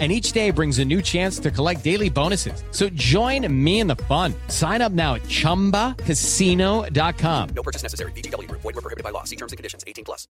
[0.00, 2.64] and each day brings a new chance to collect daily bonuses.
[2.72, 4.34] So join me in the fun.
[4.48, 7.48] Sign up now at ChumbaCasino.com.
[7.54, 8.10] No purchase necessary.
[8.12, 8.50] BGW.
[8.50, 9.22] Void were prohibited by law.
[9.22, 9.84] See terms and conditions.
[9.86, 10.26] 18 plus.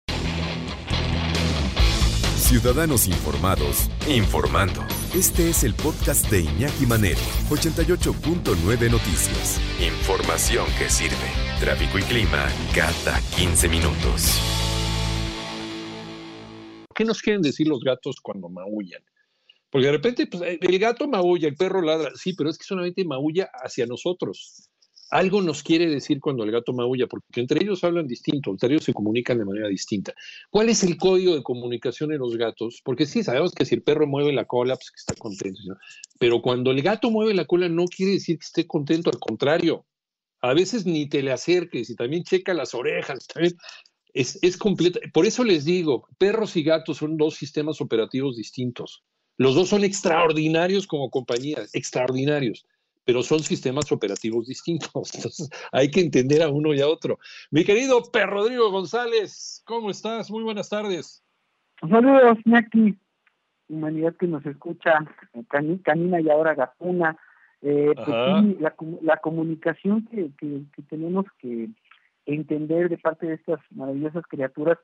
[2.49, 4.82] Ciudadanos informados, informando.
[5.13, 7.20] Este es el podcast de Iñaki Manero,
[7.52, 9.62] 88.9 Noticias.
[9.80, 11.16] Información que sirve.
[11.60, 14.41] Tráfico y clima cada 15 minutos.
[16.96, 19.04] ¿Qué nos quieren decir los gatos cuando maullan?
[19.70, 23.05] Porque de repente, pues, el gato maulla, el perro ladra, sí, pero es que solamente
[23.05, 24.70] maulla hacia nosotros.
[25.12, 28.84] Algo nos quiere decir cuando el gato maulla, porque entre ellos hablan distinto, entre ellos
[28.84, 30.13] se comunican de manera distinta.
[30.52, 32.82] ¿Cuál es el código de comunicación de los gatos?
[32.84, 35.60] Porque sí, sabemos que si el perro mueve la cola, pues que está contento.
[36.20, 39.86] Pero cuando el gato mueve la cola, no quiere decir que esté contento, al contrario.
[40.41, 43.26] A veces ni te le acerques y también checa las orejas.
[44.13, 44.58] Es, es.
[45.12, 49.04] Por eso les digo, perros y gatos son dos sistemas operativos distintos.
[49.40, 52.68] Los dos son extraordinarios como compañías, extraordinarios,
[53.05, 54.91] pero son sistemas operativos distintos.
[55.15, 57.20] Entonces hay que entender a uno y a otro.
[57.49, 60.29] Mi querido Per Rodrigo González, ¿cómo estás?
[60.29, 61.23] Muy buenas tardes.
[61.79, 62.98] Saludos, Naki,
[63.70, 65.00] humanidad que nos escucha,
[65.84, 67.18] Canina y ahora Gatuna.
[67.62, 71.69] Eh, pues sí, la, la comunicación que, que, que, tenemos que
[72.25, 74.78] entender de parte de estas maravillosas criaturas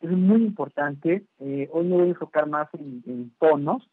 [0.00, 1.26] es muy importante.
[1.40, 3.86] Eh, hoy me voy a enfocar más en, en tonos,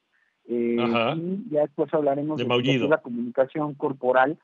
[0.47, 0.77] eh,
[1.15, 4.37] y ya después hablaremos de, de la comunicación corporal,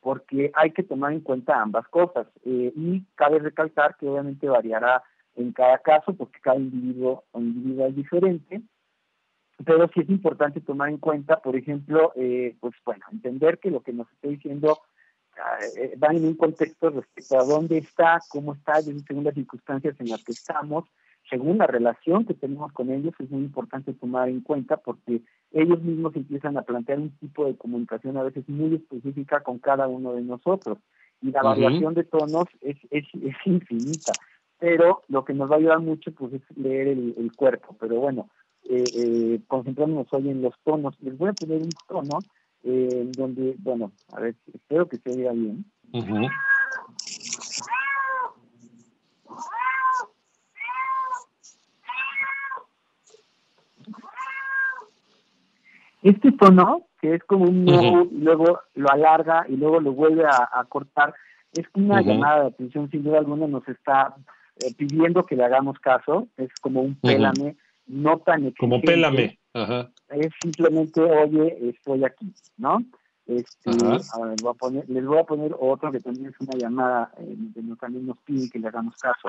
[0.00, 2.26] porque hay que tomar en cuenta ambas cosas.
[2.44, 5.02] Eh, y cabe recalcar que obviamente variará
[5.36, 8.62] en cada caso, porque cada individuo o individuo es diferente.
[9.64, 13.82] Pero sí es importante tomar en cuenta, por ejemplo, eh, pues bueno, entender que lo
[13.82, 14.78] que nos está diciendo
[16.02, 20.22] va en un contexto respecto a dónde está, cómo está, según las circunstancias en las
[20.22, 20.84] que estamos,
[21.30, 25.82] según la relación que tenemos con ellos, es muy importante tomar en cuenta porque ellos
[25.82, 30.14] mismos empiezan a plantear un tipo de comunicación a veces muy específica con cada uno
[30.14, 30.78] de nosotros.
[31.22, 34.12] Y la variación de tonos es, es, es, infinita.
[34.58, 37.76] Pero lo que nos va a ayudar mucho pues, es leer el, cuerpo.
[37.80, 38.28] Pero bueno,
[38.68, 40.94] eh, eh, concentrándonos hoy en los tonos.
[41.00, 42.18] Les voy a poner un tono
[42.62, 45.64] eh, donde, bueno, a ver, espero que se vea bien.
[56.04, 60.62] Este tono, que es como un no, luego lo alarga y luego lo vuelve a,
[60.68, 61.14] cortar,
[61.54, 64.14] es una llamada de atención, sin duda alguna nos está
[64.56, 67.56] eh, pidiendo que le hagamos caso, es como un pélame,
[67.86, 68.58] no tan exigente.
[68.58, 69.38] Como pélame,
[70.10, 72.84] Es simplemente, oye, estoy aquí, ¿no?
[73.26, 76.58] Este, a ver, voy a poner, les voy a poner otro que también es una
[76.58, 79.28] llamada, eh, que también nos pide que le hagamos caso.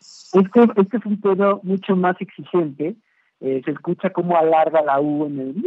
[0.00, 2.96] Este, este es un tono mucho más exigente.
[3.40, 5.64] Eh, se escucha como alarga la U en el...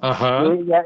[0.00, 0.44] Ajá.
[0.46, 0.82] Eh,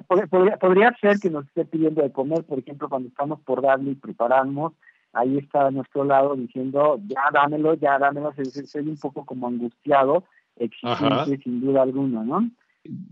[0.61, 3.95] podría, ser que nos esté pidiendo de comer, por ejemplo, cuando estamos por darle y
[3.95, 4.73] preparamos,
[5.13, 9.49] ahí está a nuestro lado diciendo, ya dámelo, ya dámelo, se, se, un poco como
[9.49, 10.25] angustiado,
[10.57, 12.49] exigente sin duda alguna, ¿no?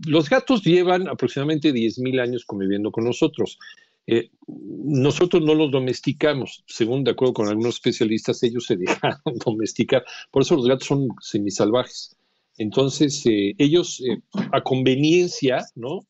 [0.05, 3.57] Los gatos llevan aproximadamente 10.000 años conviviendo con nosotros.
[4.05, 10.03] Eh, nosotros no los domesticamos, según de acuerdo con algunos especialistas, ellos se dejaron domesticar,
[10.31, 12.17] por eso los gatos son semisalvajes.
[12.57, 14.21] Entonces, eh, ellos eh,
[14.51, 16.05] a conveniencia, ¿no?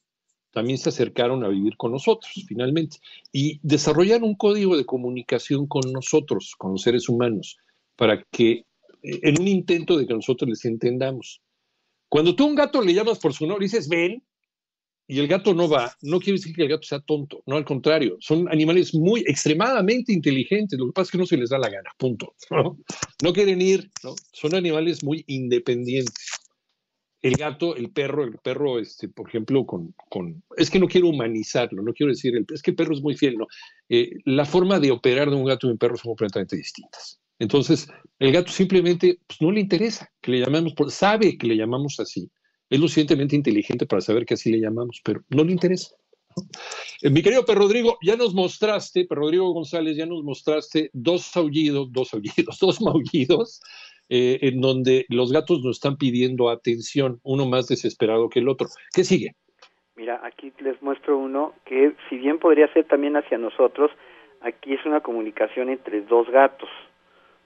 [0.52, 2.98] También se acercaron a vivir con nosotros, finalmente,
[3.32, 7.58] y desarrollaron un código de comunicación con nosotros, con los seres humanos,
[7.96, 8.66] para que,
[9.02, 11.42] en un intento de que nosotros les entendamos.
[12.08, 14.24] Cuando tú a un gato le llamas por su nombre, dices, ven,
[15.08, 17.66] y el gato no va, no quiere decir que el gato sea tonto, no al
[17.66, 21.58] contrario, son animales muy extremadamente inteligentes, lo que pasa es que no se les da
[21.58, 22.36] la gana, punto.
[23.22, 24.16] No, quieren ir, ¿no?
[24.32, 26.40] son animales muy independientes.
[27.22, 31.08] El gato, el perro, el perro, este, por ejemplo, con, con es que no quiero
[31.08, 33.48] humanizarlo, no quiero decir, el, es que el perro es muy fiel, no.
[33.88, 37.22] Eh, la forma de operar de un gato y un perro son completamente distintas.
[37.40, 37.88] Entonces,
[38.20, 42.30] el gato simplemente pues, no le interesa que le llamemos, sabe que le llamamos así,
[42.74, 45.96] es lo suficientemente inteligente para saber que así le llamamos, pero no le interesa.
[47.04, 51.38] Eh, mi querido Per Rodrigo, ya nos mostraste, Per Rodrigo González, ya nos mostraste dos
[51.38, 53.62] aullidos, dos aullidos, dos maullidos,
[54.10, 58.68] eh, en donde los gatos nos están pidiendo atención, uno más desesperado que el otro.
[58.92, 59.36] ¿Qué sigue?
[59.96, 63.92] Mira, aquí les muestro uno que si bien podría ser también hacia nosotros,
[64.42, 66.70] aquí es una comunicación entre dos gatos,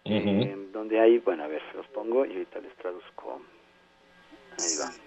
[0.06, 3.42] eh, donde hay, bueno, a ver, los pongo y ahorita les traduzco.
[4.58, 5.07] Ahí va.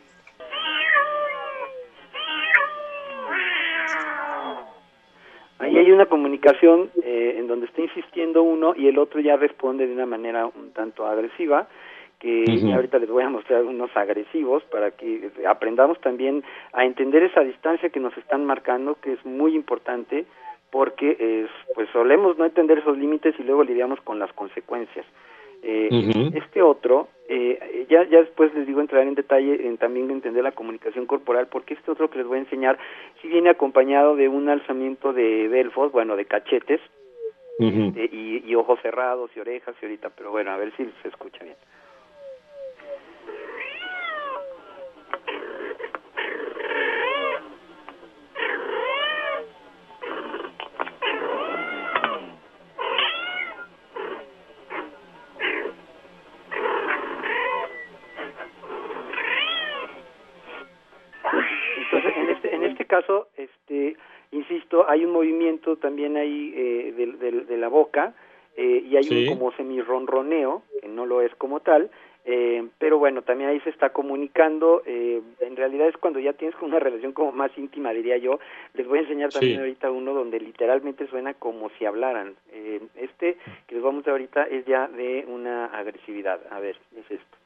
[5.58, 9.86] Ahí hay una comunicación eh, en donde está insistiendo uno y el otro ya responde
[9.86, 11.68] de una manera un tanto agresiva
[12.18, 12.44] que
[12.74, 17.88] ahorita les voy a mostrar unos agresivos para que aprendamos también a entender esa distancia
[17.88, 20.26] que nos están marcando, que es muy importante
[20.70, 25.06] porque es, pues solemos no entender esos límites y luego lidiamos con las consecuencias.
[25.62, 25.88] Eh,
[26.34, 30.50] Este otro, eh, ya, ya después les digo entrar en detalle en también entender la
[30.50, 32.76] comunicación corporal, porque este otro que les voy a enseñar
[33.22, 36.80] si viene acompañado de un alzamiento de belfos, bueno, de cachetes,
[37.60, 41.08] este, y, y ojos cerrados y orejas y ahorita, pero bueno, a ver si se
[41.08, 41.56] escucha bien.
[63.00, 63.96] Caso, este,
[64.32, 68.14] insisto, hay un movimiento también ahí eh, de, de, la boca
[68.56, 71.90] eh, y hay un como semirronroneo, que no lo es como tal,
[72.24, 76.78] eh, pero bueno, también ahí se está comunicando, en realidad es cuando ya tienes una
[76.78, 78.38] relación como más íntima, diría yo,
[78.74, 82.34] les voy a enseñar también ahorita uno donde literalmente suena como si hablaran,
[82.94, 87.36] este que les vamos a ahorita es ya de una agresividad, a ver, es esto.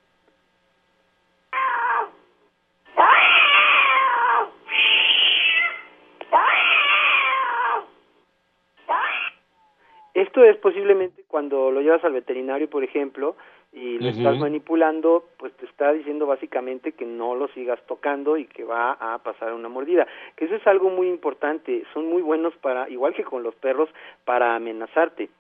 [10.34, 13.36] Esto es posiblemente cuando lo llevas al veterinario, por ejemplo,
[13.72, 18.46] y lo estás manipulando, pues te está diciendo básicamente que no lo sigas tocando y
[18.46, 20.08] que va a pasar una mordida.
[20.34, 21.84] Que eso es algo muy importante.
[21.94, 23.88] Son muy buenos para, igual que con los perros,
[24.24, 25.30] para amenazarte.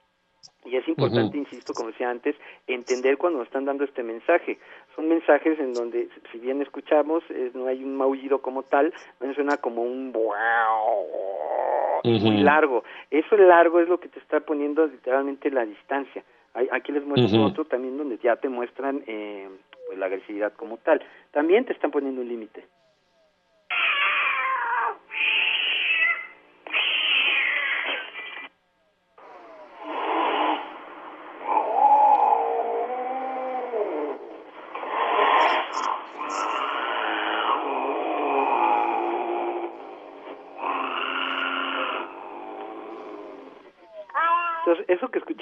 [0.64, 2.36] Y es importante, insisto, como decía antes,
[2.68, 4.60] entender cuando nos están dando este mensaje.
[4.94, 9.56] Son mensajes en donde, si bien escuchamos, no hay un maullido como tal, no suena
[9.56, 10.12] como un
[12.04, 12.84] muy largo.
[13.10, 16.22] Eso largo es lo que te está poniendo literalmente la distancia.
[16.70, 19.48] Aquí les muestro otro también donde ya te muestran eh,
[19.86, 21.02] pues la agresividad como tal.
[21.32, 22.64] También te están poniendo un límite.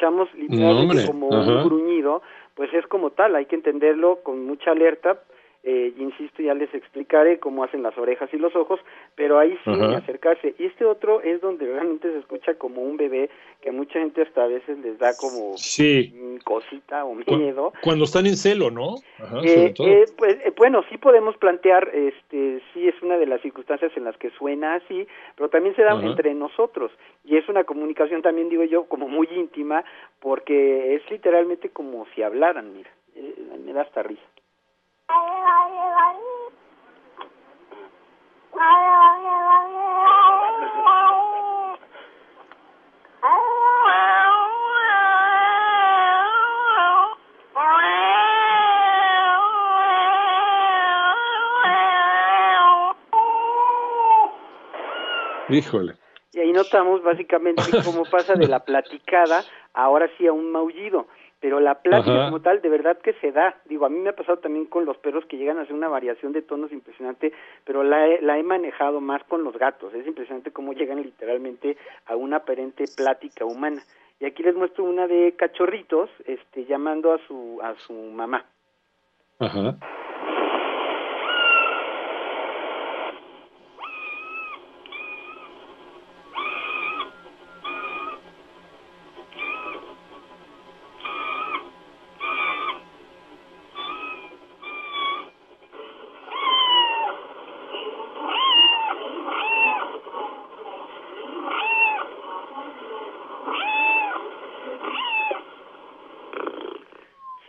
[0.02, 2.22] Escuchamos literalmente como un gruñido,
[2.54, 5.20] pues es como tal, hay que entenderlo con mucha alerta
[5.64, 8.80] eh, insisto, ya les explicaré cómo hacen las orejas y los ojos,
[9.14, 10.56] pero ahí sí acercarse.
[10.58, 13.30] Y este otro es donde realmente se escucha como un bebé,
[13.60, 15.54] que mucha gente hasta a veces les da como
[16.42, 17.72] cosita o miedo.
[17.80, 18.96] Cuando están en celo, ¿no?
[19.44, 24.02] Eh, eh, pues, bueno, sí podemos plantear, este, sí es una de las circunstancias en
[24.02, 25.06] las que suena así,
[25.36, 26.90] pero también se da entre nosotros.
[27.24, 29.84] Y es una comunicación también, digo yo, como muy íntima,
[30.18, 32.90] porque es literalmente como si hablaran, mira,
[33.64, 34.31] me da hasta risa.
[55.52, 55.94] Híjole.
[56.32, 59.44] Y ahí notamos básicamente cómo pasa de la platicada
[59.74, 61.08] ahora sí a un maullido
[61.42, 63.56] pero la plática como tal de verdad que se da.
[63.64, 65.88] Digo, a mí me ha pasado también con los perros que llegan a hacer una
[65.88, 67.32] variación de tonos impresionante,
[67.64, 69.92] pero la he, la he manejado más con los gatos.
[69.92, 73.82] Es impresionante cómo llegan literalmente a una aparente plática humana.
[74.20, 78.46] Y aquí les muestro una de cachorritos, este, llamando a su a su mamá.
[79.40, 79.76] Ajá.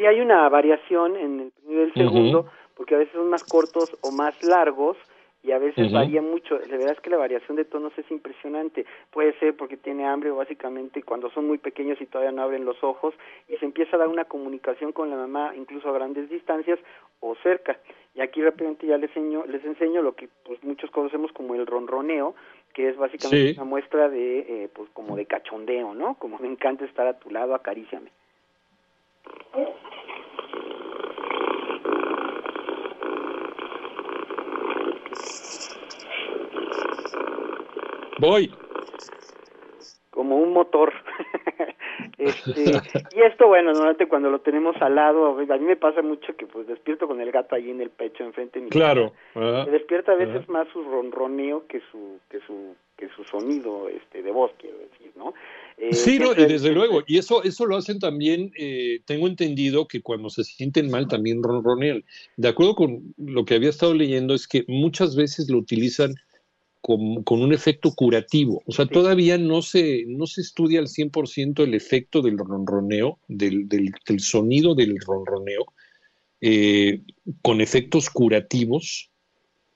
[0.05, 2.45] Hay una variación en el primero y el segundo,
[2.75, 4.97] porque a veces son más cortos o más largos,
[5.43, 6.57] y a veces varía mucho.
[6.57, 8.85] La verdad es que la variación de tonos es impresionante.
[9.11, 12.63] Puede ser porque tiene hambre o básicamente cuando son muy pequeños y todavía no abren
[12.63, 13.13] los ojos
[13.49, 16.79] y se empieza a dar una comunicación con la mamá incluso a grandes distancias
[17.19, 17.77] o cerca.
[18.15, 21.67] Y aquí rápidamente ya les enseño, les enseño lo que pues muchos conocemos como el
[21.67, 22.35] ronroneo,
[22.73, 26.15] que es básicamente una muestra de eh, pues como de cachondeo, ¿no?
[26.15, 28.11] Como me encanta estar a tu lado, acaríciame.
[38.23, 38.49] Voy.
[40.09, 40.93] Como un motor.
[42.17, 42.71] este,
[43.13, 46.47] y esto, bueno, normalmente cuando lo tenemos al lado, a mí me pasa mucho que
[46.47, 49.11] pues despierto con el gato ahí en el pecho, enfrente de mi Claro.
[49.35, 54.23] Me despierta a veces más su ronroneo que su, que su, que su sonido este,
[54.23, 55.33] de voz, quiero decir, ¿no?
[55.77, 59.85] Eh, sí, no, y desde luego, y eso, eso lo hacen también, eh, tengo entendido
[59.85, 62.05] que cuando se sienten mal también ronronean.
[62.37, 66.15] De acuerdo con lo que había estado leyendo, es que muchas veces lo utilizan
[66.83, 68.61] con, un efecto curativo.
[68.65, 73.69] O sea, todavía no se, no se estudia al 100% el efecto del ronroneo, del,
[73.69, 75.65] del, sonido del ronroneo,
[76.41, 77.01] eh,
[77.41, 79.09] con efectos curativos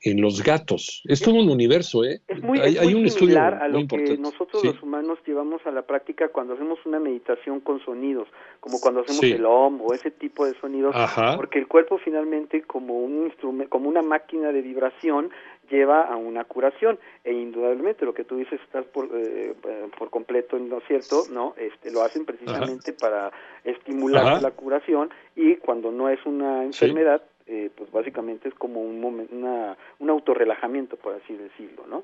[0.01, 1.01] en los gatos.
[1.05, 2.21] Es todo un universo, ¿eh?
[2.27, 6.29] Es muy, hay, un similar a lo que nosotros los humanos llevamos a la práctica
[6.29, 8.27] cuando hacemos una meditación con sonidos,
[8.59, 10.95] como cuando hacemos el OM o ese tipo de sonidos,
[11.35, 15.31] porque el cuerpo finalmente como un instrumento, como una máquina de vibración
[15.69, 16.99] lleva a una curación.
[17.23, 19.53] E indudablemente lo que tú dices estás por, eh,
[19.97, 23.31] por completo no es cierto no este lo hacen precisamente para
[23.63, 28.99] estimular la curación y cuando no es una enfermedad eh, pues básicamente es como un
[28.99, 32.03] momento, una, un autorrelajamiento, por así decirlo, ¿no?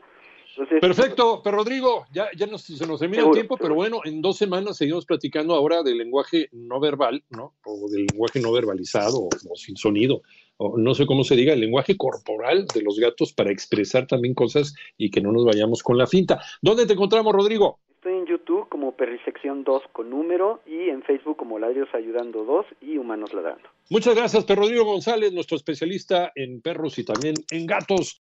[0.80, 4.38] Perfecto, pero Rodrigo, ya, ya nos, se nos termina el tiempo, pero bueno, en dos
[4.38, 7.56] semanas seguimos platicando ahora del lenguaje no verbal, ¿no?
[7.66, 10.22] O del lenguaje no verbalizado, o, sin sonido,
[10.58, 14.34] o no sé cómo se diga, el lenguaje corporal de los gatos para expresar también
[14.34, 16.42] cosas y que no nos vayamos con la finta.
[16.62, 17.80] ¿Dónde te encontramos, Rodrigo?
[18.04, 22.66] Estoy en YouTube como Perrisección 2 con número y en Facebook como Ladrios Ayudando 2
[22.82, 23.70] y Humanos Ladrando.
[23.90, 28.12] Muchas gracias, Pedro Rodrigo González, nuestro especialista en perros y también en gatos.